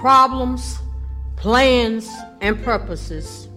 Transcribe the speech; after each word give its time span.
problems, 0.00 0.78
plans, 1.36 2.10
and 2.40 2.62
purposes. 2.64 3.48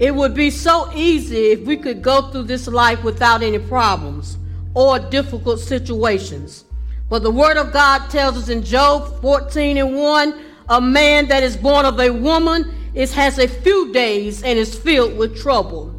It 0.00 0.12
would 0.12 0.34
be 0.34 0.50
so 0.50 0.90
easy 0.94 1.52
if 1.52 1.60
we 1.60 1.76
could 1.76 2.02
go 2.02 2.30
through 2.30 2.44
this 2.44 2.66
life 2.66 3.04
without 3.04 3.40
any 3.40 3.60
problems 3.60 4.36
or 4.74 4.98
difficult 4.98 5.60
situations. 5.60 6.64
But 7.08 7.22
the 7.22 7.30
Word 7.30 7.56
of 7.56 7.72
God 7.72 8.10
tells 8.10 8.36
us 8.36 8.48
in 8.48 8.64
Job 8.64 9.20
14 9.20 9.76
and 9.76 9.96
1 9.96 10.44
a 10.70 10.80
man 10.80 11.28
that 11.28 11.42
is 11.42 11.56
born 11.56 11.84
of 11.86 12.00
a 12.00 12.10
woman 12.10 12.74
is, 12.94 13.12
has 13.14 13.38
a 13.38 13.46
few 13.46 13.92
days 13.92 14.42
and 14.42 14.58
is 14.58 14.76
filled 14.76 15.16
with 15.16 15.40
trouble. 15.40 15.94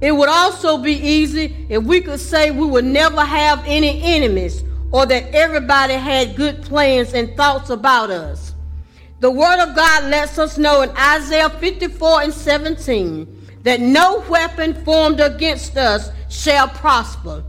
It 0.00 0.12
would 0.12 0.28
also 0.28 0.78
be 0.78 0.94
easy 0.94 1.66
if 1.68 1.84
we 1.84 2.00
could 2.00 2.20
say 2.20 2.50
we 2.50 2.66
would 2.66 2.84
never 2.84 3.20
have 3.20 3.62
any 3.66 4.02
enemies 4.02 4.64
or 4.90 5.06
that 5.06 5.32
everybody 5.34 5.94
had 5.94 6.34
good 6.34 6.62
plans 6.62 7.14
and 7.14 7.36
thoughts 7.36 7.70
about 7.70 8.10
us. 8.10 8.47
The 9.20 9.30
Word 9.30 9.58
of 9.58 9.74
God 9.74 10.04
lets 10.04 10.38
us 10.38 10.58
know 10.58 10.82
in 10.82 10.90
Isaiah 10.96 11.50
54 11.50 12.22
and 12.22 12.32
17 12.32 13.48
that 13.62 13.80
no 13.80 14.24
weapon 14.28 14.74
formed 14.84 15.18
against 15.20 15.76
us 15.76 16.10
shall 16.28 16.68
prosper. 16.68 17.42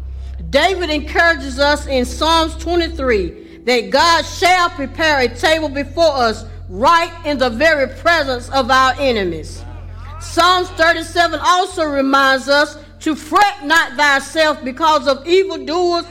David 0.50 0.90
encourages 0.90 1.60
us 1.60 1.86
in 1.86 2.06
Psalms 2.06 2.56
23 2.56 3.62
that 3.66 3.92
God 3.92 4.24
shall 4.24 4.72
prepare 4.72 5.20
a 5.20 5.28
table 5.28 5.70
before 5.70 6.16
us 6.16 6.44
right 6.70 7.14
in 7.26 7.38
the 7.38 7.52
very 7.52 7.88
presence 7.88 8.50
of 8.50 8.72
our 8.72 8.96
enemies. 9.00 9.64
Psalms 10.20 10.70
37 10.70 11.40
also 11.40 11.84
reminds 11.84 12.48
us 12.48 12.84
to 13.02 13.16
fret 13.16 13.64
not 13.64 13.94
thyself 13.94 14.64
because 14.64 15.08
of 15.08 15.26
evildoers, 15.28 16.06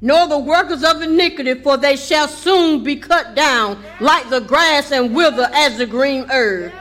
nor 0.00 0.28
the 0.28 0.38
workers 0.38 0.84
of 0.84 1.02
iniquity, 1.02 1.54
for 1.54 1.76
they 1.76 1.96
shall 1.96 2.28
soon 2.28 2.84
be 2.84 2.96
cut 2.96 3.34
down 3.34 3.82
like 4.00 4.28
the 4.28 4.40
grass 4.40 4.92
and 4.92 5.14
wither 5.14 5.48
as 5.52 5.78
the 5.78 5.86
green 5.86 6.28
herb. 6.30 6.72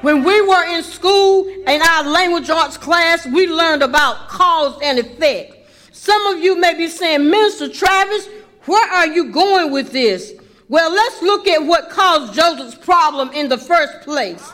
When 0.00 0.24
we 0.24 0.40
were 0.40 0.64
in 0.76 0.82
school 0.82 1.46
in 1.46 1.80
our 1.80 2.04
language 2.04 2.50
arts 2.50 2.76
class, 2.76 3.24
we 3.26 3.46
learned 3.46 3.82
about 3.82 4.28
cause 4.28 4.78
and 4.82 4.98
effect. 4.98 5.56
Some 5.92 6.26
of 6.26 6.42
you 6.42 6.58
may 6.58 6.74
be 6.74 6.88
saying, 6.88 7.30
Minister 7.30 7.68
Travis, 7.68 8.28
where 8.64 8.90
are 8.92 9.06
you 9.06 9.30
going 9.30 9.70
with 9.70 9.92
this? 9.92 10.32
Well, 10.68 10.90
let's 10.90 11.22
look 11.22 11.46
at 11.46 11.64
what 11.64 11.90
caused 11.90 12.34
Joseph's 12.34 12.74
problem 12.74 13.30
in 13.30 13.48
the 13.48 13.58
first 13.58 14.00
place. 14.02 14.50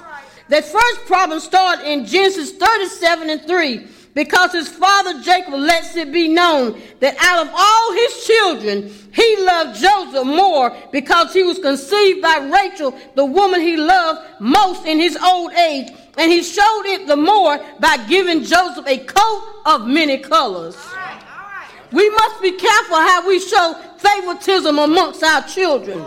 The 0.49 0.63
first 0.63 1.07
problem 1.07 1.41
started 1.41 1.91
in 1.91 2.05
Genesis 2.05 2.53
37 2.53 3.31
and 3.31 3.43
3 3.43 3.87
because 4.19 4.51
his 4.51 4.69
father 4.69 5.23
Jacob 5.23 5.55
lets 5.55 5.95
it 5.95 6.11
be 6.11 6.27
known 6.27 6.77
that 6.99 7.15
out 7.21 7.47
of 7.47 7.53
all 7.55 7.93
his 7.93 8.27
children, 8.27 8.93
he 9.13 9.37
loved 9.45 9.79
Joseph 9.79 10.27
more 10.27 10.77
because 10.91 11.33
he 11.33 11.45
was 11.45 11.61
conceived 11.61 12.21
by 12.21 12.39
Rachel, 12.53 12.99
the 13.15 13.25
woman 13.25 13.61
he 13.61 13.77
loved 13.77 14.29
most 14.41 14.85
in 14.87 14.99
his 14.99 15.17
old 15.25 15.53
age. 15.53 15.93
And 16.17 16.33
he 16.33 16.43
showed 16.43 16.83
it 16.87 17.07
the 17.07 17.15
more 17.15 17.61
by 17.79 17.97
giving 18.09 18.43
Joseph 18.43 18.89
a 18.89 18.99
coat 18.99 19.63
of 19.67 19.87
many 19.87 20.19
colors. 20.19 20.77
We 21.93 22.11
must 22.11 22.43
be 22.43 22.51
careful 22.51 22.97
how 22.97 23.25
we 23.25 23.39
show 23.39 23.81
favoritism 23.99 24.81
amongst 24.81 25.23
our 25.23 25.43
children. 25.43 26.05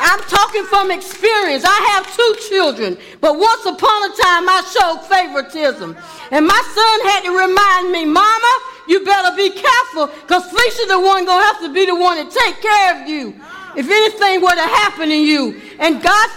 I'm 0.00 0.20
talking 0.24 0.64
from 0.64 0.90
experience. 0.90 1.62
I 1.64 1.78
have 1.92 2.08
two 2.16 2.32
children, 2.48 2.96
but 3.20 3.38
once 3.38 3.64
upon 3.66 3.98
a 4.08 4.12
time 4.16 4.48
I 4.48 4.64
showed 4.64 5.04
favoritism. 5.04 5.96
And 6.30 6.46
my 6.46 6.62
son 6.72 6.96
had 7.12 7.20
to 7.28 7.32
remind 7.36 7.92
me, 7.92 8.06
Mama, 8.06 8.52
you 8.88 9.04
better 9.04 9.36
be 9.36 9.50
careful 9.50 10.08
because 10.08 10.48
Felicia's 10.48 10.88
the 10.88 10.98
one 10.98 11.24
going 11.24 11.38
to 11.38 11.46
have 11.52 11.60
to 11.60 11.72
be 11.72 11.84
the 11.84 11.94
one 11.94 12.16
to 12.16 12.26
take 12.26 12.60
care 12.62 13.02
of 13.02 13.08
you 13.08 13.36
if 13.76 13.86
anything 13.86 14.40
were 14.40 14.56
to 14.56 14.68
happen 14.82 15.08
to 15.08 15.16
you. 15.16 15.60
And 15.78 16.02
God, 16.02 16.28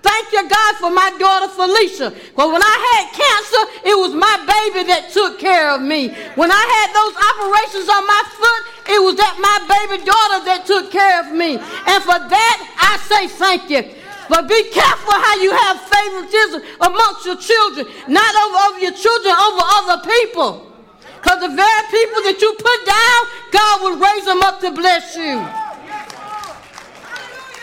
thank 0.00 0.32
you, 0.32 0.48
God, 0.48 0.76
for 0.76 0.90
my 0.90 1.10
daughter 1.18 1.48
Felicia. 1.52 2.14
But 2.36 2.48
when 2.48 2.62
I 2.62 2.76
had 2.94 3.04
cancer, 3.12 3.62
it 3.82 3.96
was 3.98 4.14
my 4.14 4.36
baby 4.46 4.86
that 4.88 5.10
took 5.10 5.38
care 5.38 5.70
of 5.74 5.82
me. 5.82 6.14
When 6.38 6.50
I 6.50 6.64
had 6.64 6.88
those 6.94 7.14
operations 7.18 7.88
on 7.90 8.06
my 8.06 8.22
foot, 8.30 8.62
it 8.88 9.00
was 9.04 9.16
that 9.20 9.36
my 9.36 9.58
baby 9.68 10.00
daughter 10.00 10.40
that 10.48 10.64
took 10.64 10.90
care 10.90 11.20
of 11.20 11.36
me. 11.36 11.60
And 11.60 12.00
for 12.02 12.16
that, 12.16 12.56
I 12.80 12.96
say 13.04 13.28
thank 13.28 13.68
you. 13.68 13.84
But 14.28 14.48
be 14.48 14.70
careful 14.72 15.12
how 15.12 15.36
you 15.40 15.52
have 15.52 15.80
favoritism 15.88 16.62
amongst 16.80 17.24
your 17.24 17.36
children, 17.36 17.86
not 18.08 18.32
over, 18.32 18.58
over 18.72 18.80
your 18.80 18.96
children, 18.96 19.32
over 19.32 19.62
other 19.84 20.00
people. 20.04 20.72
Because 21.20 21.40
the 21.40 21.52
very 21.52 21.84
people 21.92 22.20
that 22.24 22.38
you 22.40 22.50
put 22.56 22.80
down, 22.88 23.20
God 23.52 23.74
will 23.84 23.96
raise 24.00 24.24
them 24.24 24.40
up 24.42 24.60
to 24.60 24.70
bless 24.70 25.16
you. 25.16 25.36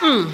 Mm. 0.06 0.30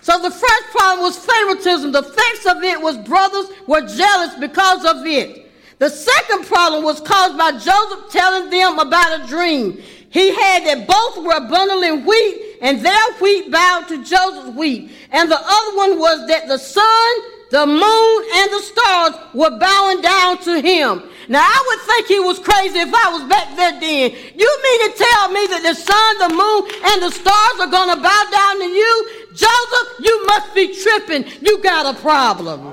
So 0.00 0.22
the 0.22 0.30
first 0.30 0.66
problem 0.70 1.02
was 1.02 1.18
favoritism. 1.18 1.92
The 1.92 2.00
effects 2.00 2.46
of 2.46 2.62
it 2.62 2.80
was 2.80 2.96
brothers 2.98 3.46
were 3.66 3.82
jealous 3.82 4.34
because 4.36 4.84
of 4.84 5.04
it. 5.04 5.45
The 5.78 5.90
second 5.90 6.46
problem 6.46 6.84
was 6.84 7.00
caused 7.00 7.36
by 7.36 7.52
Joseph 7.52 8.10
telling 8.10 8.50
them 8.50 8.78
about 8.78 9.20
a 9.20 9.26
dream. 9.26 9.82
He 10.08 10.34
had 10.34 10.64
that 10.64 10.86
both 10.86 11.18
were 11.18 11.48
bundling 11.48 12.06
wheat, 12.06 12.56
and 12.62 12.80
their 12.80 13.12
wheat 13.20 13.50
bowed 13.50 13.86
to 13.88 14.02
Joseph's 14.02 14.56
wheat. 14.56 14.90
And 15.10 15.30
the 15.30 15.38
other 15.38 15.76
one 15.76 15.98
was 15.98 16.26
that 16.28 16.48
the 16.48 16.56
sun, 16.56 17.12
the 17.50 17.66
moon, 17.66 18.24
and 18.36 18.50
the 18.52 18.62
stars 18.62 19.14
were 19.34 19.58
bowing 19.58 20.00
down 20.00 20.38
to 20.44 20.60
him. 20.62 21.02
Now, 21.28 21.42
I 21.42 21.64
would 21.66 21.86
think 21.86 22.06
he 22.06 22.20
was 22.20 22.38
crazy 22.38 22.78
if 22.78 22.94
I 22.94 23.12
was 23.12 23.28
back 23.28 23.54
there 23.56 23.78
then. 23.78 24.12
You 24.34 24.60
mean 24.62 24.90
to 24.90 24.96
tell 24.96 25.28
me 25.28 25.46
that 25.48 25.62
the 25.62 25.74
sun, 25.74 26.18
the 26.22 26.32
moon, 26.32 26.60
and 26.86 27.02
the 27.02 27.10
stars 27.10 27.60
are 27.60 27.70
going 27.70 27.94
to 27.94 28.00
bow 28.00 28.24
down 28.30 28.60
to 28.60 28.66
you? 28.66 29.10
Joseph, 29.34 30.00
you 30.00 30.26
must 30.26 30.54
be 30.54 30.74
tripping. 30.80 31.26
You 31.42 31.60
got 31.62 31.94
a 31.94 32.00
problem. 32.00 32.72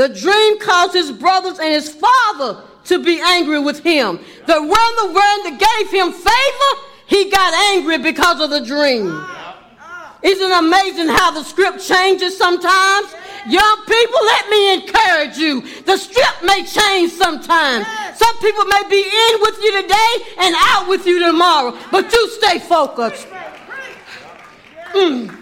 The 0.00 0.08
dream 0.08 0.58
caused 0.58 0.94
his 0.94 1.12
brothers 1.12 1.58
and 1.58 1.74
his 1.74 1.90
father 1.90 2.62
to 2.84 3.04
be 3.04 3.20
angry 3.20 3.60
with 3.60 3.80
him. 3.80 4.18
The 4.46 4.54
one 4.54 4.96
the 4.96 5.12
one 5.12 5.38
that 5.44 5.60
gave 5.60 5.92
him 5.92 6.10
favor, 6.10 6.72
he 7.04 7.30
got 7.30 7.52
angry 7.74 7.98
because 7.98 8.40
of 8.40 8.48
the 8.48 8.64
dream. 8.64 9.12
Isn't 10.22 10.50
it 10.50 10.58
amazing 10.58 11.08
how 11.08 11.32
the 11.32 11.44
script 11.44 11.86
changes 11.86 12.38
sometimes? 12.38 13.12
Young 13.46 13.76
people, 13.86 14.20
let 14.24 14.48
me 14.48 14.72
encourage 14.72 15.36
you. 15.36 15.60
The 15.82 15.98
script 15.98 16.44
may 16.44 16.64
change 16.64 17.12
sometimes. 17.12 17.84
Some 18.16 18.38
people 18.38 18.64
may 18.64 18.84
be 18.88 19.04
in 19.04 19.40
with 19.42 19.62
you 19.62 19.82
today 19.82 20.12
and 20.38 20.54
out 20.60 20.88
with 20.88 21.04
you 21.04 21.22
tomorrow, 21.22 21.76
but 21.92 22.10
you 22.10 22.30
stay 22.40 22.58
focused. 22.58 23.28
Mm. 24.94 25.40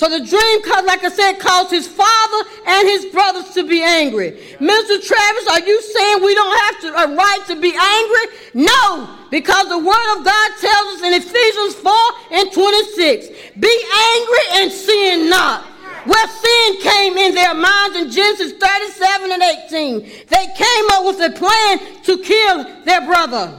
So 0.00 0.08
the 0.08 0.24
dream, 0.24 0.86
like 0.86 1.04
I 1.04 1.10
said, 1.10 1.34
caused 1.34 1.70
his 1.70 1.86
father 1.86 2.48
and 2.66 2.88
his 2.88 3.04
brothers 3.12 3.50
to 3.50 3.68
be 3.68 3.82
angry. 3.82 4.30
Mr. 4.56 4.96
Travis, 4.96 5.46
are 5.46 5.60
you 5.60 5.82
saying 5.82 6.24
we 6.24 6.34
don't 6.34 6.58
have 6.58 6.80
to, 6.80 6.88
a 6.88 7.14
right 7.14 7.44
to 7.48 7.60
be 7.60 7.76
angry? 7.76 8.38
No, 8.54 9.18
because 9.30 9.68
the 9.68 9.76
word 9.76 10.16
of 10.16 10.24
God 10.24 10.50
tells 10.58 10.94
us 10.94 11.02
in 11.02 11.12
Ephesians 11.12 11.74
4 11.74 11.92
and 12.32 12.50
26, 12.50 13.28
be 13.60 13.84
angry 14.16 14.62
and 14.62 14.72
sin 14.72 15.28
not. 15.28 15.64
Where 16.06 16.28
sin 16.28 16.80
came 16.80 17.18
in 17.18 17.34
their 17.34 17.52
minds 17.52 17.96
in 17.98 18.10
Genesis 18.10 18.52
37 18.52 19.32
and 19.32 19.42
18, 19.42 20.00
they 20.00 20.46
came 20.56 20.86
up 20.92 21.04
with 21.04 21.20
a 21.20 21.30
plan 21.36 21.78
to 22.04 22.16
kill 22.16 22.84
their 22.84 23.04
brother. 23.04 23.52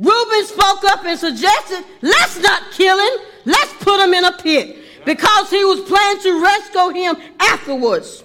Reuben 0.00 0.46
spoke 0.46 0.82
up 0.82 1.04
and 1.04 1.16
suggested, 1.16 1.84
let's 2.00 2.40
not 2.40 2.72
kill 2.72 2.98
him, 2.98 3.24
let's 3.44 3.72
put 3.84 4.04
him 4.04 4.14
in 4.14 4.24
a 4.24 4.32
pit 4.32 4.81
because 5.04 5.50
he 5.50 5.64
was 5.64 5.80
planning 5.80 6.22
to 6.22 6.42
rescue 6.42 6.88
him 6.90 7.16
afterwards. 7.40 8.24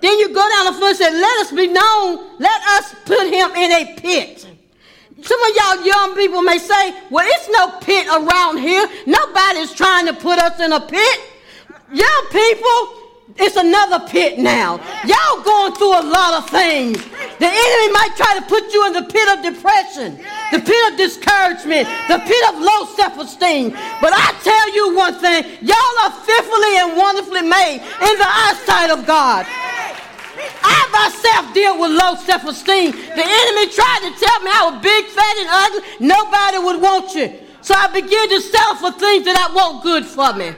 Then 0.00 0.18
you 0.18 0.28
go 0.34 0.48
down 0.48 0.66
the 0.66 0.78
foot 0.78 0.88
and 0.88 0.96
say, 0.98 1.10
Let 1.12 1.40
us 1.40 1.52
be 1.52 1.66
known, 1.66 2.38
let 2.38 2.60
us 2.76 2.94
put 3.06 3.26
him 3.26 3.50
in 3.52 3.72
a 3.72 3.94
pit. 3.96 4.46
Some 5.22 5.42
of 5.42 5.56
y'all 5.56 5.86
young 5.86 6.14
people 6.14 6.42
may 6.42 6.58
say, 6.58 6.94
Well, 7.10 7.26
it's 7.26 7.48
no 7.48 7.78
pit 7.80 8.06
around 8.08 8.58
here. 8.58 8.86
Nobody's 9.06 9.72
trying 9.72 10.06
to 10.06 10.12
put 10.12 10.38
us 10.38 10.60
in 10.60 10.72
a 10.72 10.80
pit. 10.80 11.20
Young 11.92 12.26
people, 12.30 13.03
it's 13.36 13.56
another 13.56 14.06
pit 14.06 14.38
now. 14.38 14.76
Y'all 15.06 15.42
going 15.42 15.74
through 15.74 15.96
a 15.98 16.06
lot 16.06 16.42
of 16.42 16.50
things. 16.50 17.02
The 17.40 17.50
enemy 17.50 17.88
might 17.92 18.12
try 18.16 18.38
to 18.38 18.44
put 18.46 18.72
you 18.72 18.86
in 18.86 18.92
the 18.92 19.02
pit 19.02 19.26
of 19.32 19.42
depression, 19.42 20.20
the 20.52 20.60
pit 20.60 20.92
of 20.92 20.98
discouragement, 20.98 21.88
the 22.06 22.22
pit 22.22 22.42
of 22.52 22.60
low 22.60 22.86
self-esteem. 22.94 23.70
But 24.00 24.12
I 24.14 24.38
tell 24.44 24.66
you 24.74 24.94
one 24.94 25.14
thing, 25.18 25.44
y'all 25.62 25.96
are 26.04 26.14
fearfully 26.22 26.76
and 26.78 26.96
wonderfully 26.96 27.42
made 27.42 27.82
in 27.82 28.14
the 28.20 28.28
eyesight 28.28 28.90
of 28.90 29.06
God. 29.06 29.46
I 30.62 30.78
myself 30.92 31.52
deal 31.54 31.80
with 31.80 31.90
low 31.90 32.14
self-esteem. 32.14 32.92
The 32.92 33.24
enemy 33.24 33.66
tried 33.72 34.00
to 34.04 34.12
tell 34.20 34.38
me 34.40 34.50
I 34.52 34.70
was 34.70 34.82
big, 34.82 35.06
fat, 35.06 35.36
and 35.40 35.48
ugly. 35.50 36.06
Nobody 36.06 36.58
would 36.58 36.80
want 36.80 37.14
you. 37.14 37.40
So 37.62 37.74
I 37.74 37.88
began 37.88 38.28
to 38.28 38.40
settle 38.40 38.76
for 38.76 38.92
things 38.92 39.24
that 39.24 39.40
I 39.40 39.54
want 39.54 39.82
good 39.82 40.04
for 40.04 40.34
me. 40.34 40.52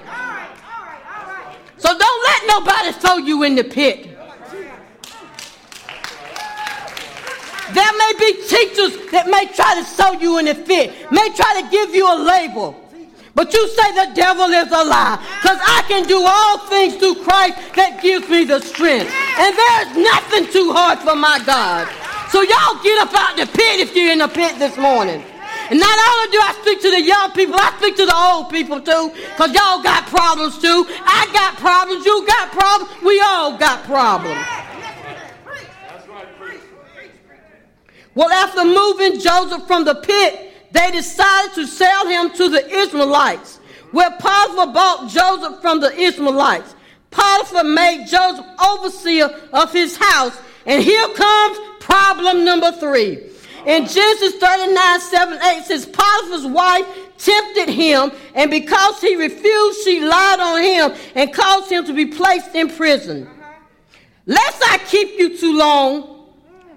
So 1.86 1.96
don't 1.96 2.24
let 2.24 2.42
nobody 2.48 2.90
throw 2.98 3.16
you 3.18 3.44
in 3.44 3.54
the 3.54 3.62
pit. 3.62 4.08
There 7.72 7.92
may 7.98 8.12
be 8.18 8.42
teachers 8.42 9.10
that 9.12 9.28
may 9.30 9.46
try 9.54 9.78
to 9.78 9.84
sew 9.84 10.18
you 10.18 10.38
in 10.38 10.46
the 10.46 10.56
pit, 10.56 10.90
may 11.12 11.28
try 11.30 11.62
to 11.62 11.70
give 11.70 11.94
you 11.94 12.12
a 12.12 12.18
label. 12.18 12.74
But 13.36 13.54
you 13.54 13.68
say 13.68 13.92
the 13.92 14.14
devil 14.14 14.46
is 14.46 14.66
a 14.66 14.82
lie. 14.82 15.22
Because 15.40 15.60
I 15.62 15.84
can 15.86 16.08
do 16.08 16.18
all 16.26 16.58
things 16.66 16.96
through 16.96 17.22
Christ 17.22 17.54
that 17.76 18.02
gives 18.02 18.28
me 18.28 18.42
the 18.42 18.58
strength. 18.58 19.12
And 19.38 19.54
there's 19.54 20.10
nothing 20.10 20.50
too 20.50 20.72
hard 20.72 20.98
for 20.98 21.14
my 21.14 21.38
God. 21.46 21.86
So 22.32 22.42
y'all 22.42 22.82
get 22.82 22.98
up 22.98 23.14
out 23.14 23.36
the 23.36 23.46
pit 23.46 23.78
if 23.78 23.94
you're 23.94 24.10
in 24.10 24.18
the 24.18 24.28
pit 24.28 24.58
this 24.58 24.76
morning. 24.76 25.22
And 25.70 25.80
not 25.80 25.98
only 26.08 26.32
do 26.32 26.38
I 26.40 26.58
speak 26.62 26.80
to 26.82 26.90
the 26.90 27.02
young 27.02 27.32
people, 27.32 27.56
I 27.58 27.74
speak 27.78 27.96
to 27.96 28.06
the 28.06 28.14
old 28.14 28.50
people 28.50 28.80
too, 28.80 29.10
because 29.14 29.52
y'all 29.52 29.82
got 29.82 30.06
problems 30.06 30.58
too. 30.58 30.86
I 30.88 31.28
got 31.32 31.56
problems, 31.56 32.06
you 32.06 32.26
got 32.26 32.52
problems, 32.52 33.02
we 33.02 33.20
all 33.20 33.56
got 33.58 33.84
problems. 33.84 34.40
Well, 38.14 38.30
after 38.30 38.64
moving 38.64 39.20
Joseph 39.20 39.66
from 39.66 39.84
the 39.84 39.96
pit, 39.96 40.72
they 40.72 40.90
decided 40.90 41.54
to 41.54 41.66
sell 41.66 42.06
him 42.06 42.32
to 42.34 42.48
the 42.48 42.66
Ishmaelites. 42.82 43.60
where 43.92 44.10
Potiphar 44.18 44.72
bought 44.72 45.08
Joseph 45.08 45.60
from 45.60 45.80
the 45.80 45.90
Ishmaelites. 45.98 46.74
Potiphar 47.10 47.64
made 47.64 48.06
Joseph 48.06 48.44
overseer 48.62 49.24
of 49.52 49.72
his 49.72 49.96
house, 49.96 50.36
and 50.66 50.82
here 50.82 51.08
comes 51.14 51.58
problem 51.80 52.44
number 52.44 52.72
three. 52.72 53.25
In 53.66 53.84
Genesis 53.84 54.34
39, 54.36 55.00
7, 55.00 55.38
8 55.42 55.64
says, 55.64 55.86
Potiphar's 55.86 56.46
wife 56.46 56.86
tempted 57.18 57.68
him, 57.68 58.12
and 58.34 58.48
because 58.48 59.00
he 59.00 59.16
refused, 59.16 59.80
she 59.82 60.00
lied 60.00 60.38
on 60.38 60.62
him 60.62 60.92
and 61.16 61.34
caused 61.34 61.70
him 61.70 61.84
to 61.86 61.92
be 61.92 62.06
placed 62.06 62.54
in 62.54 62.68
prison. 62.68 63.28
Lest 64.24 64.62
I 64.70 64.78
keep 64.86 65.18
you 65.18 65.36
too 65.36 65.56
long, 65.58 66.28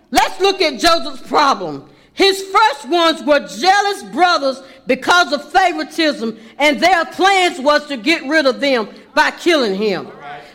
let's 0.09 0.39
look 0.41 0.61
at 0.61 0.79
Joseph's 0.79 1.27
problem. 1.27 1.87
His 2.13 2.41
first 2.41 2.89
ones 2.89 3.23
were 3.23 3.47
jealous 3.47 4.03
brothers 4.03 4.61
because 4.87 5.31
of 5.31 5.47
favoritism, 5.51 6.39
and 6.57 6.79
their 6.79 7.05
plans 7.05 7.59
was 7.59 7.85
to 7.87 7.97
get 7.97 8.27
rid 8.27 8.47
of 8.47 8.59
them 8.59 8.89
by 9.13 9.29
killing 9.31 9.75
him. 9.75 10.07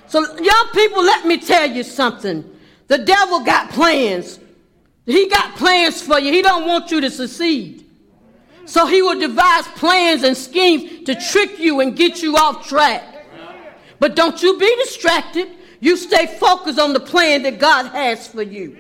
So, 0.09 0.21
young 0.39 0.67
people, 0.75 1.03
let 1.03 1.27
me 1.27 1.39
tell 1.39 1.71
you 1.71 1.85
something. 1.85 2.45
The 2.89 2.99
devil 2.99 3.41
got 3.45 3.71
plans. 3.71 4.41
He 5.07 5.29
got 5.29 5.57
plans 5.57 6.01
for 6.01 6.19
you. 6.19 6.33
He 6.33 6.43
don't 6.43 6.67
want 6.67 6.91
you 6.91 7.01
to 7.01 7.11
succeed. 7.11 7.87
So 8.67 8.87
he 8.87 9.03
will 9.03 9.19
devise 9.19 9.67
plans 9.77 10.23
and 10.23 10.37
schemes 10.37 11.05
to 11.07 11.15
trick 11.15 11.59
you 11.59 11.81
and 11.81 11.95
get 11.95 12.23
you 12.23 12.37
off 12.37 12.67
track. 12.67 13.03
But 13.99 14.17
don't 14.17 14.43
you 14.43 14.59
be 14.59 14.75
distracted. 14.77 15.49
You 15.81 15.97
stay 15.97 16.27
focused 16.39 16.79
on 16.79 16.95
the 16.95 17.01
plan 17.01 17.43
that 17.43 17.59
God 17.59 17.91
has 17.93 18.27
for 18.27 18.43
you. 18.43 18.79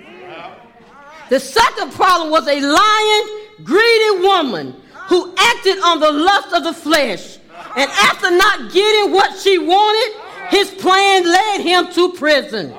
The 1.28 1.40
second 1.40 1.92
problem 1.92 2.30
was 2.30 2.46
a 2.48 2.60
lying, 2.60 3.46
greedy 3.62 4.22
woman 4.22 4.74
who 5.08 5.34
acted 5.36 5.78
on 5.80 6.00
the 6.00 6.10
lust 6.10 6.54
of 6.54 6.64
the 6.64 6.72
flesh. 6.72 7.38
And 7.76 7.90
after 7.90 8.30
not 8.30 8.72
getting 8.72 9.12
what 9.12 9.38
she 9.38 9.58
wanted, 9.58 10.20
his 10.48 10.70
plan 10.70 11.24
led 11.24 11.60
him 11.60 11.92
to 11.92 12.12
prison. 12.12 12.74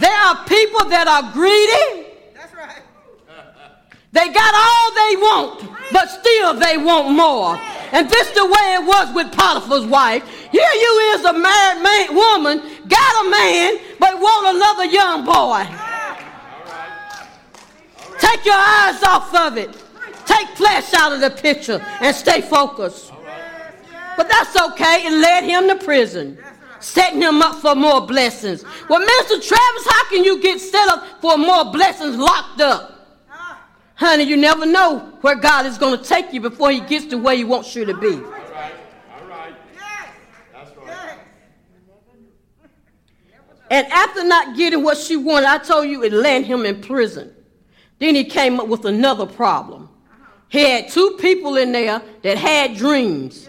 There 0.00 0.18
are 0.26 0.44
people 0.46 0.88
that 0.90 1.06
are 1.08 1.32
greedy. 1.32 2.06
That's 2.34 2.54
right. 2.54 2.82
They 4.12 4.28
got 4.32 4.54
all 4.54 4.94
they 4.94 5.16
want, 5.16 5.70
but 5.92 6.06
still 6.08 6.54
they 6.54 6.78
want 6.78 7.14
more. 7.14 7.56
And 7.92 8.08
this 8.08 8.30
the 8.30 8.44
way 8.44 8.74
it 8.74 8.86
was 8.86 9.14
with 9.14 9.32
Potiphar's 9.32 9.86
wife. 9.86 10.22
Here 10.50 10.74
you 10.74 11.14
is 11.14 11.24
a 11.24 11.32
married 11.32 11.82
man, 11.82 12.14
woman, 12.14 12.58
got 12.88 13.26
a 13.26 13.30
man, 13.30 13.78
but 13.98 14.18
want 14.18 14.56
another 14.56 14.84
young 14.86 15.24
boy. 15.24 15.66
Take 18.18 18.44
your 18.44 18.56
eyes 18.56 19.02
off 19.02 19.34
of 19.34 19.56
it. 19.56 19.76
Take 20.26 20.48
flesh 20.48 20.92
out 20.94 21.12
of 21.12 21.20
the 21.20 21.30
picture 21.30 21.80
and 22.00 22.14
stay 22.14 22.40
focused. 22.40 23.12
But 24.16 24.28
that's 24.28 24.56
okay. 24.56 25.06
It 25.06 25.12
led 25.12 25.44
him 25.44 25.68
to 25.68 25.84
prison, 25.84 26.38
setting 26.80 27.22
him 27.22 27.42
up 27.42 27.56
for 27.56 27.74
more 27.74 28.06
blessings. 28.06 28.64
Well, 28.88 29.00
Minister 29.00 29.40
Travis, 29.40 29.86
how 29.88 30.08
can 30.08 30.24
you 30.24 30.40
get 30.40 30.60
set 30.60 30.88
up 30.88 31.20
for 31.20 31.36
more 31.36 31.72
blessings 31.72 32.16
locked 32.16 32.60
up? 32.60 32.94
Honey, 33.94 34.24
you 34.24 34.36
never 34.36 34.64
know 34.64 35.12
where 35.22 35.34
God 35.34 35.66
is 35.66 35.76
going 35.76 35.98
to 35.98 36.04
take 36.04 36.32
you 36.32 36.40
before 36.40 36.70
he 36.70 36.80
gets 36.80 37.06
to 37.06 37.18
where 37.18 37.34
he 37.34 37.42
wants 37.42 37.74
you 37.74 37.84
to 37.84 37.94
be. 37.94 38.14
All 38.14 38.22
right. 38.22 38.72
All 39.20 39.26
right. 39.28 39.54
That's 40.52 40.76
right. 40.76 41.18
And 43.70 43.86
after 43.88 44.22
not 44.22 44.56
getting 44.56 44.84
what 44.84 44.98
she 44.98 45.16
wanted, 45.16 45.48
I 45.48 45.58
told 45.58 45.88
you 45.88 46.04
it 46.04 46.12
landed 46.12 46.46
him 46.46 46.64
in 46.64 46.80
prison. 46.80 47.34
Then 47.98 48.14
he 48.14 48.24
came 48.24 48.60
up 48.60 48.68
with 48.68 48.84
another 48.84 49.26
problem. 49.26 49.88
He 50.48 50.60
had 50.60 50.88
two 50.88 51.18
people 51.20 51.56
in 51.56 51.72
there 51.72 52.00
that 52.22 52.38
had 52.38 52.76
dreams. 52.76 53.48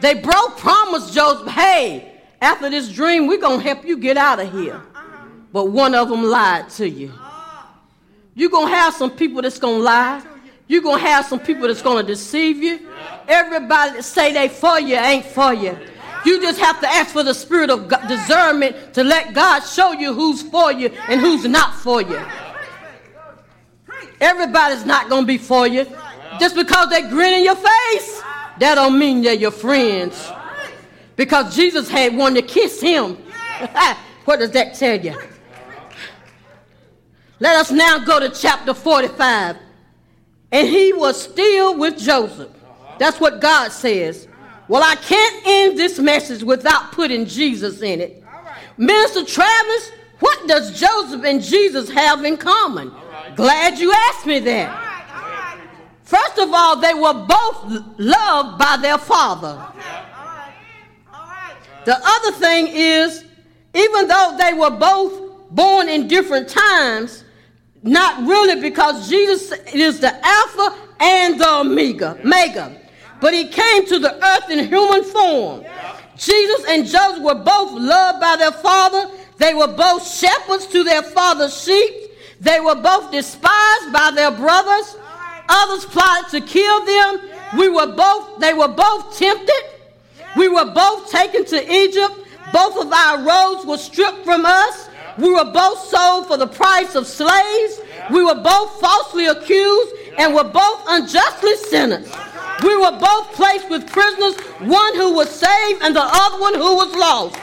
They 0.00 0.14
broke 0.14 0.58
promise 0.58 1.12
Joseph, 1.12 1.48
hey, 1.48 2.07
after 2.40 2.70
this 2.70 2.90
dream, 2.90 3.26
we're 3.26 3.40
going 3.40 3.60
to 3.60 3.64
help 3.64 3.84
you 3.84 3.98
get 3.98 4.16
out 4.16 4.40
of 4.40 4.52
here. 4.52 4.80
But 5.52 5.66
one 5.66 5.94
of 5.94 6.08
them 6.08 6.24
lied 6.24 6.68
to 6.70 6.88
you. 6.88 7.12
You're 8.34 8.50
going 8.50 8.68
to 8.68 8.74
have 8.74 8.94
some 8.94 9.10
people 9.10 9.42
that's 9.42 9.58
going 9.58 9.78
to 9.78 9.82
lie. 9.82 10.22
You're 10.68 10.82
going 10.82 11.00
to 11.00 11.06
have 11.06 11.26
some 11.26 11.40
people 11.40 11.66
that's 11.66 11.82
going 11.82 12.04
to 12.04 12.12
deceive 12.12 12.62
you. 12.62 12.88
Everybody 13.26 13.96
that 13.96 14.02
say 14.04 14.32
they 14.32 14.48
for 14.48 14.78
you 14.78 14.94
ain't 14.94 15.24
for 15.24 15.52
you. 15.52 15.76
You 16.24 16.40
just 16.40 16.60
have 16.60 16.80
to 16.80 16.88
ask 16.88 17.12
for 17.12 17.22
the 17.22 17.32
spirit 17.32 17.70
of 17.70 17.88
discernment 18.06 18.94
to 18.94 19.02
let 19.02 19.34
God 19.34 19.60
show 19.60 19.92
you 19.92 20.12
who's 20.12 20.42
for 20.42 20.70
you 20.72 20.88
and 21.08 21.20
who's 21.20 21.44
not 21.44 21.74
for 21.74 22.02
you. 22.02 22.20
Everybody's 24.20 24.84
not 24.84 25.08
going 25.08 25.22
to 25.22 25.26
be 25.26 25.38
for 25.38 25.66
you. 25.66 25.86
Just 26.38 26.54
because 26.54 26.90
they 26.90 27.02
grin 27.02 27.34
in 27.34 27.44
your 27.44 27.56
face, 27.56 28.22
that 28.58 28.74
don't 28.74 28.98
mean 28.98 29.22
they're 29.22 29.34
your 29.34 29.50
friends. 29.50 30.30
Because 31.18 31.56
Jesus 31.56 31.90
had 31.90 32.16
one 32.16 32.32
to 32.34 32.42
kiss 32.42 32.80
him. 32.80 33.16
what 34.24 34.38
does 34.38 34.52
that 34.52 34.74
tell 34.74 34.98
you? 34.98 35.18
Let 37.40 37.56
us 37.56 37.72
now 37.72 37.98
go 37.98 38.20
to 38.20 38.30
chapter 38.30 38.72
45. 38.72 39.56
And 40.52 40.68
he 40.68 40.92
was 40.92 41.20
still 41.20 41.76
with 41.76 41.98
Joseph. 41.98 42.52
That's 43.00 43.18
what 43.18 43.40
God 43.40 43.72
says. 43.72 44.28
Well, 44.68 44.82
I 44.84 44.94
can't 44.94 45.42
end 45.44 45.76
this 45.76 45.98
message 45.98 46.44
without 46.44 46.92
putting 46.92 47.26
Jesus 47.26 47.82
in 47.82 48.00
it. 48.00 48.22
Minister 48.76 49.24
Travis, 49.24 49.90
what 50.20 50.46
does 50.46 50.78
Joseph 50.78 51.24
and 51.24 51.42
Jesus 51.42 51.90
have 51.90 52.24
in 52.24 52.36
common? 52.36 52.92
Glad 53.34 53.80
you 53.80 53.92
asked 53.92 54.24
me 54.24 54.38
that. 54.38 54.84
First 56.04 56.38
of 56.38 56.50
all, 56.52 56.76
they 56.80 56.94
were 56.94 57.26
both 57.26 57.98
loved 57.98 58.56
by 58.56 58.78
their 58.80 58.98
father. 58.98 59.66
The 61.88 61.98
other 62.04 62.32
thing 62.32 62.66
is, 62.68 63.24
even 63.72 64.08
though 64.08 64.36
they 64.38 64.52
were 64.52 64.72
both 64.72 65.48
born 65.50 65.88
in 65.88 66.06
different 66.06 66.46
times, 66.46 67.24
not 67.82 68.28
really 68.28 68.60
because 68.60 69.08
Jesus 69.08 69.52
is 69.72 69.98
the 69.98 70.12
Alpha 70.22 70.76
and 71.00 71.40
the 71.40 71.48
Omega, 71.48 72.20
Mega. 72.22 72.78
But 73.22 73.32
he 73.32 73.48
came 73.48 73.86
to 73.86 73.98
the 73.98 74.22
earth 74.22 74.50
in 74.50 74.68
human 74.68 75.02
form. 75.02 75.64
Jesus 76.14 76.66
and 76.68 76.86
Joseph 76.86 77.22
were 77.22 77.42
both 77.42 77.72
loved 77.72 78.20
by 78.20 78.36
their 78.36 78.52
father. 78.52 79.10
They 79.38 79.54
were 79.54 79.68
both 79.68 80.06
shepherds 80.06 80.66
to 80.66 80.84
their 80.84 81.02
father's 81.02 81.58
sheep. 81.58 81.94
They 82.38 82.60
were 82.60 82.74
both 82.74 83.10
despised 83.12 83.94
by 83.94 84.12
their 84.14 84.30
brothers. 84.30 84.94
Others 85.48 85.86
plotted 85.86 86.30
to 86.32 86.40
kill 86.42 86.84
them. 86.84 87.30
We 87.56 87.70
were 87.70 87.86
both, 87.86 88.40
they 88.40 88.52
were 88.52 88.68
both 88.68 89.16
tempted. 89.16 89.77
We 90.36 90.48
were 90.48 90.66
both 90.66 91.10
taken 91.10 91.44
to 91.46 91.72
Egypt. 91.72 92.14
Both 92.52 92.76
of 92.78 92.92
our 92.92 93.22
robes 93.22 93.66
were 93.66 93.78
stripped 93.78 94.24
from 94.24 94.44
us. 94.44 94.88
We 95.18 95.30
were 95.30 95.50
both 95.52 95.80
sold 95.88 96.26
for 96.28 96.36
the 96.36 96.46
price 96.46 96.94
of 96.94 97.06
slaves. 97.06 97.80
We 98.10 98.24
were 98.24 98.36
both 98.36 98.80
falsely 98.80 99.26
accused 99.26 99.94
and 100.18 100.34
were 100.34 100.44
both 100.44 100.84
unjustly 100.88 101.56
sentenced. 101.56 102.14
We 102.62 102.76
were 102.76 102.98
both 102.98 103.32
placed 103.34 103.68
with 103.68 103.90
prisoners, 103.90 104.36
one 104.60 104.94
who 104.96 105.14
was 105.14 105.30
saved 105.30 105.82
and 105.82 105.94
the 105.94 106.02
other 106.04 106.40
one 106.40 106.54
who 106.54 106.76
was 106.76 106.94
lost. 106.94 107.38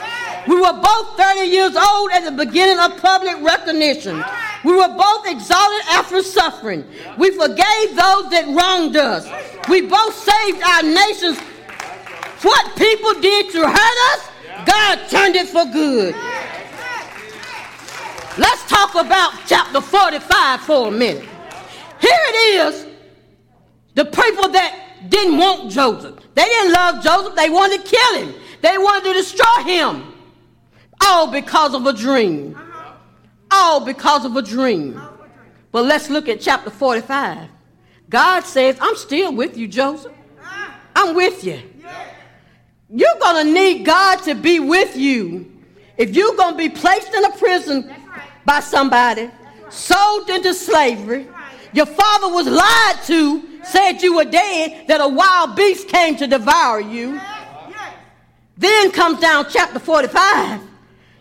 We 0.48 0.60
were 0.60 0.72
both 0.72 1.16
30 1.16 1.40
years 1.48 1.76
old 1.76 2.10
at 2.12 2.24
the 2.24 2.32
beginning 2.32 2.78
of 2.78 3.00
public 3.00 3.42
recognition. 3.42 4.22
We 4.64 4.74
were 4.74 4.88
both 4.88 5.26
exalted 5.26 5.86
after 5.90 6.22
suffering. 6.22 6.84
We 7.18 7.30
forgave 7.30 7.96
those 7.96 8.30
that 8.30 8.44
wronged 8.56 8.96
us. 8.96 9.26
We 9.68 9.82
both 9.82 10.14
saved 10.14 10.62
our 10.62 10.82
nations. 10.82 11.38
What 12.42 12.76
people 12.76 13.20
did 13.20 13.50
to 13.52 13.66
hurt 13.66 13.98
us, 14.12 14.30
God 14.66 15.08
turned 15.08 15.36
it 15.36 15.48
for 15.48 15.64
good. 15.66 16.14
Let's 18.38 18.68
talk 18.68 18.94
about 18.94 19.32
chapter 19.46 19.80
45 19.80 20.60
for 20.60 20.88
a 20.88 20.90
minute. 20.90 21.28
Here 22.00 22.10
it 22.10 22.74
is 22.74 22.86
the 23.94 24.04
people 24.04 24.48
that 24.50 25.08
didn't 25.08 25.38
want 25.38 25.70
Joseph. 25.70 26.18
They 26.34 26.44
didn't 26.44 26.72
love 26.72 27.02
Joseph, 27.02 27.34
they 27.34 27.48
wanted 27.48 27.84
to 27.84 27.90
kill 27.90 28.26
him, 28.26 28.34
they 28.60 28.76
wanted 28.76 29.04
to 29.04 29.12
destroy 29.14 29.62
him. 29.64 30.12
All 31.02 31.30
because 31.30 31.74
of 31.74 31.86
a 31.86 31.92
dream 31.92 32.56
all 33.50 33.80
because 33.80 34.24
of 34.24 34.36
a 34.36 34.42
dream. 34.42 35.00
But 35.72 35.84
let's 35.84 36.10
look 36.10 36.28
at 36.28 36.40
chapter 36.40 36.70
45. 36.70 37.48
God 38.08 38.44
says, 38.44 38.78
I'm 38.80 38.96
still 38.96 39.34
with 39.34 39.56
you, 39.56 39.68
Joseph. 39.68 40.12
I'm 40.94 41.14
with 41.14 41.44
you. 41.44 41.60
You're 42.88 43.18
going 43.20 43.46
to 43.46 43.52
need 43.52 43.84
God 43.84 44.22
to 44.24 44.34
be 44.34 44.60
with 44.60 44.96
you. 44.96 45.52
If 45.96 46.14
you're 46.14 46.36
going 46.36 46.52
to 46.52 46.58
be 46.58 46.68
placed 46.68 47.12
in 47.12 47.24
a 47.24 47.30
prison 47.32 47.92
by 48.44 48.60
somebody, 48.60 49.30
sold 49.70 50.28
into 50.30 50.54
slavery, 50.54 51.26
your 51.72 51.86
father 51.86 52.28
was 52.32 52.46
lied 52.46 53.02
to, 53.06 53.64
said 53.64 54.02
you 54.02 54.16
were 54.16 54.24
dead, 54.24 54.86
that 54.88 55.00
a 55.00 55.08
wild 55.08 55.56
beast 55.56 55.88
came 55.88 56.16
to 56.16 56.26
devour 56.26 56.80
you. 56.80 57.20
Then 58.56 58.90
comes 58.92 59.20
down 59.20 59.46
chapter 59.50 59.78
45. 59.78 60.60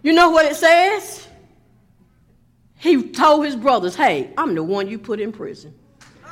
You 0.03 0.13
know 0.13 0.29
what 0.29 0.45
it 0.45 0.55
says? 0.55 1.27
He 2.77 3.09
told 3.09 3.45
his 3.45 3.55
brothers, 3.55 3.95
Hey, 3.95 4.31
I'm 4.37 4.53
the 4.53 4.63
one 4.63 4.87
you 4.87 4.99
put 4.99 5.19
in 5.19 5.31
prison. 5.31 5.73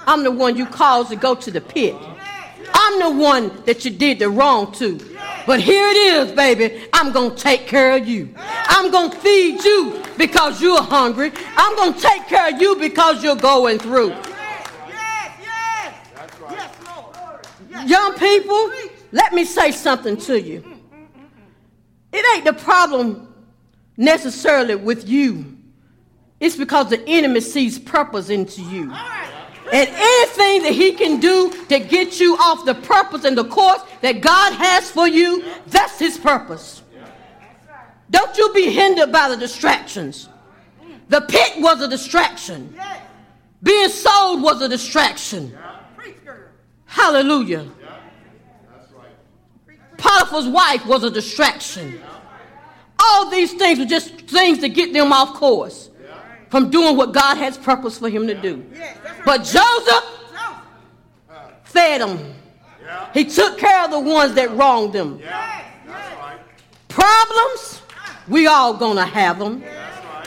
I'm 0.06 0.24
the 0.24 0.32
one 0.32 0.56
you 0.56 0.66
caused 0.66 1.10
to 1.10 1.16
go 1.16 1.34
to 1.34 1.50
the 1.50 1.62
pit. 1.62 1.96
I'm 2.74 3.00
the 3.00 3.10
one 3.22 3.64
that 3.66 3.84
you 3.84 3.92
did 3.92 4.20
the 4.20 4.30
wrong 4.30 4.72
to. 4.74 5.13
But 5.46 5.60
here 5.60 5.86
it 5.88 5.98
is, 5.98 6.32
baby. 6.32 6.88
I'm 6.94 7.12
going 7.12 7.36
to 7.36 7.42
take 7.42 7.68
care 7.68 7.98
of 7.98 8.08
you. 8.08 8.34
I'm 8.38 8.92
going 8.92 9.12
to 9.12 9.18
feed 9.18 9.64
you 9.64 10.02
because 10.18 10.62
you're 10.62 10.82
hungry. 10.82 11.32
I'm 11.58 11.76
going 11.76 11.94
to 11.94 12.00
take 12.00 12.28
care 12.28 12.54
of 12.54 12.62
you 12.62 12.76
because 12.78 13.24
you're 13.24 13.36
going 13.36 13.80
through. 13.80 14.10
Yes, 14.10 14.70
yes, 14.90 15.94
yes. 17.70 17.90
Young 17.90 18.14
people, 18.18 18.72
let 19.12 19.34
me 19.34 19.44
say 19.44 19.72
something 19.72 20.18
to 20.18 20.40
you. 20.40 20.64
It 22.14 22.26
ain't 22.36 22.46
the 22.46 22.54
problem 22.54 23.34
necessarily 23.98 24.76
with 24.76 25.10
you. 25.10 25.58
It's 26.40 26.56
because 26.56 26.90
the 26.90 27.04
enemy 27.08 27.42
sees 27.42 27.80
purpose 27.80 28.30
into 28.30 28.62
you. 28.62 28.94
And 29.74 29.90
anything 29.90 30.62
that 30.62 30.74
he 30.74 30.92
can 30.92 31.20
do 31.20 31.52
to 31.66 31.80
get 31.80 32.20
you 32.20 32.38
off 32.38 32.64
the 32.64 32.76
purpose 32.76 33.24
and 33.26 33.36
the 33.36 33.46
course 33.46 33.82
that 34.02 34.22
God 34.22 34.54
has 34.54 34.92
for 34.92 35.08
you, 35.08 35.44
that's 35.66 35.98
his 35.98 36.16
purpose. 36.16 36.84
Don't 38.12 38.38
you 38.38 38.54
be 38.54 38.70
hindered 38.70 39.12
by 39.12 39.30
the 39.30 39.36
distractions. 39.36 40.30
The 41.10 41.22
pit 41.22 41.54
was 41.58 41.82
a 41.82 41.88
distraction. 41.88 42.78
Being 43.64 43.90
sold 43.90 44.44
was 44.44 44.62
a 44.62 44.70
distraction. 44.70 45.58
Hallelujah. 46.86 47.68
Potiphar's 49.98 50.48
wife 50.48 50.86
was 50.86 51.04
a 51.04 51.10
distraction. 51.10 52.00
All 53.00 53.32
these 53.32 53.54
things 53.54 53.80
were 53.80 53.86
just 53.86 54.12
things 54.28 54.60
to 54.60 54.70
get 54.70 54.94
them 54.94 55.12
off 55.12 55.34
course 55.34 55.90
from 56.54 56.70
doing 56.70 56.96
what 56.96 57.12
God 57.14 57.38
has 57.38 57.58
purpose 57.58 57.98
for 57.98 58.08
him 58.10 58.28
to 58.28 58.36
do. 58.36 58.64
But 59.26 59.40
Joseph 59.40 60.04
fed 61.64 62.00
them. 62.00 62.36
He 63.12 63.26
took 63.26 63.58
care 63.58 63.84
of 63.84 63.90
the 63.90 64.00
ones 64.00 64.36
that 64.36 64.56
wronged 64.56 64.94
them. 64.94 65.20
Problems, 66.90 67.82
we 68.28 68.46
all 68.46 68.76
gonna 68.76 69.04
have 69.04 69.40
them. 69.40 69.64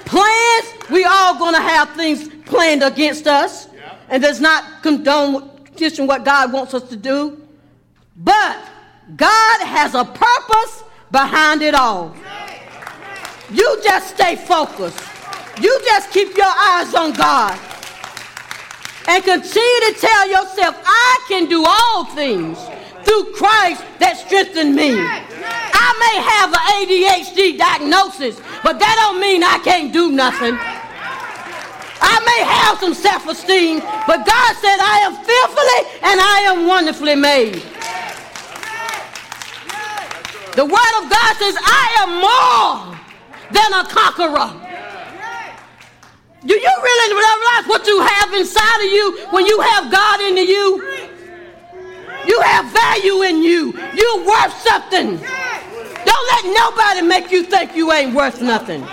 Plans, 0.04 0.66
we 0.90 1.04
all 1.04 1.38
gonna 1.38 1.60
have 1.60 1.90
things 1.90 2.28
planned 2.44 2.82
against 2.82 3.28
us, 3.28 3.68
and 4.08 4.20
does 4.20 4.40
not 4.40 4.82
condone 4.82 5.48
what 6.08 6.24
God 6.24 6.52
wants 6.52 6.74
us 6.74 6.88
to 6.88 6.96
do. 6.96 7.40
But 8.16 8.58
God 9.14 9.60
has 9.60 9.94
a 9.94 10.04
purpose 10.04 10.82
behind 11.12 11.62
it 11.62 11.76
all. 11.76 12.16
You 13.48 13.80
just 13.84 14.16
stay 14.16 14.34
focused. 14.34 14.98
You 15.60 15.80
just 15.84 16.10
keep 16.10 16.36
your 16.36 16.46
eyes 16.46 16.94
on 16.94 17.12
God. 17.12 17.58
And 19.08 19.22
continue 19.22 19.80
to 19.88 19.94
tell 19.98 20.28
yourself, 20.28 20.76
I 20.84 21.24
can 21.28 21.46
do 21.46 21.64
all 21.64 22.04
things 22.06 22.58
through 23.04 23.32
Christ 23.32 23.82
that 24.00 24.18
strengthened 24.18 24.74
me. 24.74 24.98
I 24.98 25.88
may 26.02 26.16
have 26.20 26.50
an 26.52 26.64
ADHD 26.82 27.56
diagnosis, 27.56 28.40
but 28.62 28.78
that 28.80 28.94
don't 28.98 29.20
mean 29.20 29.44
I 29.44 29.58
can't 29.58 29.92
do 29.92 30.10
nothing. 30.10 30.58
I 32.02 32.18
may 32.26 32.44
have 32.44 32.78
some 32.78 32.94
self-esteem, 32.94 33.80
but 34.06 34.26
God 34.26 34.56
said 34.60 34.78
I 34.82 34.98
am 35.06 35.14
fearfully 35.24 35.80
and 36.02 36.20
I 36.20 36.38
am 36.50 36.66
wonderfully 36.66 37.14
made. 37.14 37.62
The 40.54 40.64
word 40.64 40.94
of 41.00 41.10
God 41.10 41.36
says 41.36 41.56
I 41.60 41.86
am 42.02 42.10
more 42.20 42.96
than 43.52 43.72
a 43.72 43.84
conqueror. 43.88 44.65
Do 46.46 46.54
you 46.54 46.72
really 46.82 47.14
realize 47.14 47.66
what 47.66 47.86
you 47.86 48.00
have 48.00 48.32
inside 48.34 48.78
of 48.86 48.92
you 48.92 49.26
when 49.30 49.46
you 49.46 49.60
have 49.60 49.90
God 49.90 50.20
in 50.20 50.36
you? 50.36 50.96
You 52.26 52.40
have 52.40 52.72
value 52.72 53.22
in 53.22 53.42
you. 53.42 53.72
You're 53.94 54.24
worth 54.24 54.54
something. 54.62 55.18
Don't 55.18 56.26
let 56.32 56.44
nobody 56.44 57.02
make 57.02 57.32
you 57.32 57.42
think 57.42 57.74
you 57.74 57.92
ain't 57.92 58.14
worth 58.14 58.40
nothing. 58.40 58.84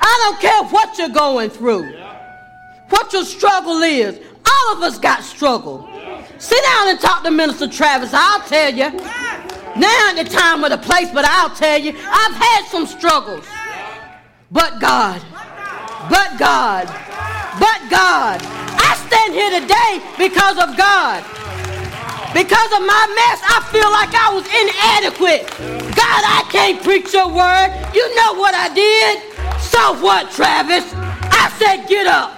I 0.00 0.20
don't 0.24 0.40
care 0.40 0.64
what 0.64 0.96
you're 0.96 1.08
going 1.08 1.50
through, 1.50 1.92
what 2.88 3.12
your 3.12 3.24
struggle 3.24 3.82
is. 3.82 4.20
All 4.46 4.76
of 4.76 4.82
us 4.82 4.98
got 4.98 5.24
struggle. 5.24 5.88
Sit 6.38 6.62
down 6.64 6.88
and 6.88 7.00
talk 7.00 7.24
to 7.24 7.30
Minister 7.32 7.66
Travis. 7.66 8.10
I'll 8.12 8.46
tell 8.46 8.72
you. 8.72 8.90
Now 9.76 10.08
ain't 10.08 10.16
the 10.16 10.24
time 10.32 10.64
or 10.64 10.68
the 10.68 10.78
place, 10.78 11.10
but 11.12 11.24
I'll 11.24 11.54
tell 11.54 11.78
you, 11.78 11.90
I've 11.90 12.34
had 12.34 12.64
some 12.68 12.86
struggles. 12.86 13.44
But 14.50 14.80
God. 14.80 15.20
But 16.08 16.38
God. 16.38 16.86
But 17.60 17.80
God. 17.90 18.40
I 18.80 18.96
stand 19.06 19.34
here 19.34 19.60
today 19.60 20.00
because 20.16 20.56
of 20.56 20.76
God. 20.76 21.22
Because 22.32 22.72
of 22.72 22.80
my 22.80 23.04
mess, 23.12 23.40
I 23.44 23.60
feel 23.72 23.90
like 23.92 24.12
I 24.14 24.32
was 24.32 24.44
inadequate. 24.48 25.48
God, 25.96 26.22
I 26.24 26.46
can't 26.50 26.82
preach 26.82 27.12
your 27.12 27.28
word. 27.28 27.68
You 27.94 28.14
know 28.16 28.34
what 28.34 28.54
I 28.54 28.72
did? 28.72 29.20
So 29.60 30.00
what, 30.00 30.30
Travis? 30.30 30.84
I 30.94 31.50
said, 31.58 31.86
get 31.88 32.06
up. 32.06 32.32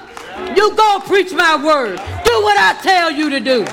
You 0.57 0.75
go 0.75 1.01
preach 1.07 1.33
my 1.33 1.55
word. 1.57 1.99
Do 2.25 2.43
what 2.43 2.57
I 2.59 2.79
tell 2.83 3.11
you 3.11 3.31
to 3.31 3.41
do. 3.41 3.65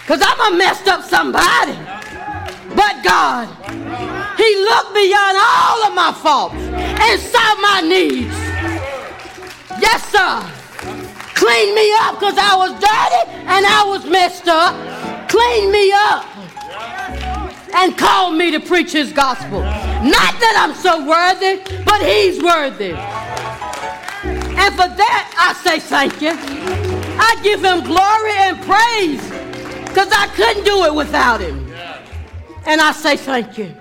Because 0.00 0.22
I'm 0.24 0.54
a 0.54 0.56
messed 0.56 0.88
up 0.88 1.02
somebody. 1.04 1.76
But 2.74 3.02
God, 3.02 3.48
He 4.36 4.56
looked 4.56 4.94
beyond 4.94 5.38
all 5.40 5.86
of 5.86 5.94
my 5.94 6.12
faults 6.22 6.54
and 6.56 7.20
saw 7.20 7.54
my 7.56 7.80
needs. 7.80 8.34
Yes, 9.80 10.02
sir. 10.12 10.42
Clean 11.34 11.74
me 11.74 11.92
up 12.00 12.18
because 12.18 12.38
I 12.38 12.56
was 12.56 12.72
dirty 12.72 13.30
and 13.46 13.66
I 13.66 13.84
was 13.86 14.04
messed 14.06 14.48
up. 14.48 14.74
Clean 15.28 15.70
me 15.70 15.92
up 15.92 16.24
and 17.74 17.96
called 17.96 18.36
me 18.36 18.50
to 18.52 18.60
preach 18.60 18.92
his 18.92 19.12
gospel. 19.12 19.60
Not 19.60 20.32
that 20.40 20.56
I'm 20.56 20.74
so 20.74 21.04
worthy, 21.06 21.62
but 21.84 22.00
he's 22.02 22.42
worthy. 22.42 22.92
And 24.56 24.74
for 24.74 24.88
that, 24.88 25.34
I 25.38 25.52
say 25.62 25.78
thank 25.80 26.20
you. 26.22 26.32
I 27.18 27.38
give 27.42 27.62
him 27.62 27.84
glory 27.84 28.36
and 28.36 28.56
praise 28.62 29.22
because 29.88 30.10
I 30.12 30.26
couldn't 30.34 30.64
do 30.64 30.84
it 30.84 30.94
without 30.94 31.40
him. 31.40 31.70
And 32.66 32.80
I 32.80 32.92
say 32.92 33.16
thank 33.16 33.58
you. 33.58 33.74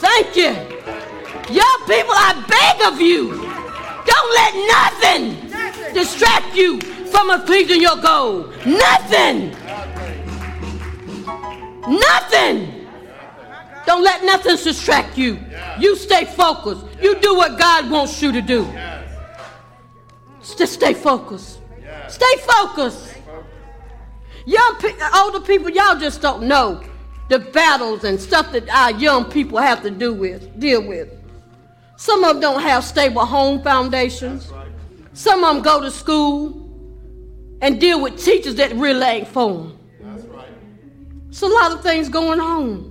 Thank 0.00 0.34
you. 0.34 0.50
Young 1.54 1.80
people, 1.86 2.14
I 2.16 2.32
beg 2.48 2.92
of 2.92 3.00
you, 3.00 3.28
don't 4.06 4.30
let 4.40 4.52
nothing 4.74 5.92
distract 5.92 6.56
you 6.56 6.80
from 6.80 7.28
achieving 7.28 7.82
your 7.82 7.96
goal. 7.96 8.48
Nothing. 8.64 9.50
Nothing. 11.86 12.86
Don't 13.84 14.02
let 14.02 14.24
nothing 14.24 14.56
distract 14.56 15.18
you. 15.18 15.38
You 15.78 15.96
stay 15.96 16.24
focused. 16.24 16.86
You 17.02 17.20
do 17.20 17.34
what 17.34 17.58
God 17.58 17.90
wants 17.90 18.22
you 18.22 18.32
to 18.32 18.40
do. 18.40 18.64
Just 20.56 20.72
stay 20.72 20.94
focused. 20.94 21.60
Stay 22.08 22.36
focused. 22.38 23.16
Young, 24.46 24.80
older 25.14 25.40
people, 25.40 25.68
y'all 25.68 25.98
just 25.98 26.22
don't 26.22 26.44
know 26.44 26.82
the 27.30 27.38
battles 27.38 28.02
and 28.02 28.20
stuff 28.20 28.50
that 28.50 28.68
our 28.68 28.90
young 28.90 29.24
people 29.24 29.56
have 29.58 29.82
to 29.82 29.90
do 29.90 30.12
with, 30.12 30.58
deal 30.58 30.86
with. 30.86 31.08
Some 31.96 32.24
of 32.24 32.32
them 32.32 32.40
don't 32.40 32.60
have 32.60 32.82
stable 32.84 33.24
home 33.24 33.62
foundations. 33.62 34.52
Some 35.12 35.44
of 35.44 35.54
them 35.54 35.62
go 35.62 35.80
to 35.80 35.92
school 35.92 36.68
and 37.62 37.80
deal 37.80 38.00
with 38.00 38.22
teachers 38.22 38.56
that 38.56 38.72
really 38.74 39.06
ain't 39.06 39.28
for 39.28 39.52
them. 39.52 39.78
It's 41.28 41.42
a 41.42 41.46
lot 41.46 41.70
of 41.70 41.82
things 41.84 42.08
going 42.08 42.40
on. 42.40 42.90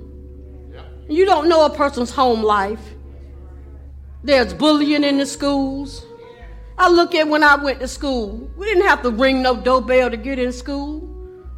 You 1.10 1.26
don't 1.26 1.50
know 1.50 1.66
a 1.66 1.70
person's 1.70 2.12
home 2.12 2.42
life. 2.42 2.94
There's 4.24 4.54
bullying 4.54 5.04
in 5.04 5.18
the 5.18 5.26
schools. 5.26 6.06
I 6.78 6.90
look 6.90 7.14
at 7.14 7.28
when 7.28 7.44
I 7.44 7.56
went 7.56 7.82
to 7.82 7.90
school. 7.90 8.50
We 8.56 8.68
didn't 8.68 8.88
have 8.88 9.02
to 9.02 9.10
ring 9.10 9.42
no 9.42 9.58
doorbell 9.58 10.10
to 10.10 10.16
get 10.16 10.40
in 10.40 10.54
school. 10.54 11.02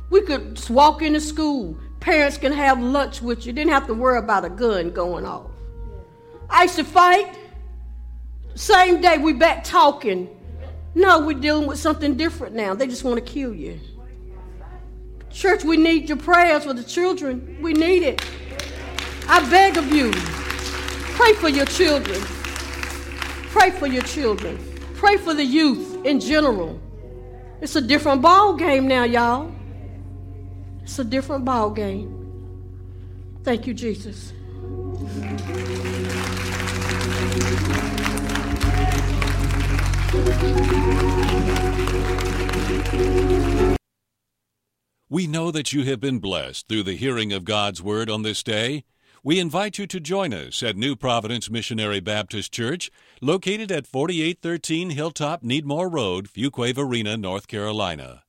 We 0.10 0.22
could 0.22 0.56
just 0.56 0.72
walk 0.72 1.04
into 1.04 1.22
school, 1.22 1.78
Parents 2.02 2.38
can 2.38 2.52
have 2.52 2.82
lunch 2.82 3.22
with 3.22 3.46
you. 3.46 3.54
Didn't 3.54 3.72
have 3.72 3.88
to 3.88 3.94
worry 3.94 4.18
about 4.20 4.44
a 4.44 4.50
gun 4.50 4.92
going 4.92 5.26
off. 5.26 5.50
I 6.50 6.64
used 6.64 6.76
to 6.76 6.84
fight. 6.84 7.38
Same 8.56 9.00
day 9.00 9.18
we 9.18 9.34
back 9.34 9.64
talking. 9.64 10.28
No, 10.94 11.26
we're 11.26 11.40
dealing 11.40 11.68
with 11.68 11.80
something 11.80 12.18
different 12.18 12.54
now. 12.54 12.74
They 12.74 12.88
just 12.88 13.04
want 13.04 13.16
to 13.16 13.32
kill 13.34 13.54
you. 13.54 13.80
Church, 15.30 15.64
we 15.64 15.78
need 15.78 16.10
your 16.10 16.18
prayers 16.18 16.66
for 16.66 16.74
the 16.74 16.84
children. 16.84 17.58
We 17.62 17.72
need 17.74 18.04
it. 18.04 18.22
I 19.28 19.48
beg 19.50 19.78
of 19.78 19.94
you, 19.94 20.12
pray 21.16 21.34
for 21.34 21.48
your 21.48 21.66
children. 21.66 22.20
Pray 23.52 23.72
for 23.72 23.88
your 23.88 24.04
children. 24.04 24.60
Pray 24.96 25.18
for 25.18 25.34
the 25.34 25.46
youth 25.46 26.04
in 26.06 26.20
general. 26.20 26.80
It's 27.62 27.76
a 27.76 27.82
different 27.82 28.22
ball 28.22 28.56
game 28.56 28.88
now, 28.88 29.04
y'all. 29.04 29.54
It's 30.84 31.00
a 31.00 31.04
different 31.04 31.46
ball 31.46 31.72
game. 31.72 32.18
Thank 33.44 33.68
you, 33.68 33.74
Jesus. 33.74 34.34
We 45.10 45.28
know 45.28 45.52
that 45.52 45.74
you 45.74 45.84
have 45.84 46.00
been 46.00 46.20
blessed 46.20 46.68
through 46.68 46.84
the 46.84 46.96
hearing 46.96 47.34
of 47.34 47.44
God's 47.44 47.82
Word 47.82 48.10
on 48.10 48.22
this 48.22 48.44
day. 48.44 48.86
We 49.24 49.40
invite 49.40 49.78
you 49.78 49.86
to 49.88 50.00
join 50.00 50.34
us 50.34 50.64
at 50.64 50.78
New 50.78 50.96
Providence 50.96 51.50
Missionary 51.50 52.00
Baptist 52.00 52.54
Church, 52.54 52.90
located 53.22 53.72
at 53.72 53.86
4813 53.86 54.92
Hilltop 54.92 55.44
Needmore 55.44 55.94
Road, 55.94 56.28
Fuquay 56.28 56.74
Varina, 56.74 57.18
North 57.18 57.48
Carolina. 57.48 58.24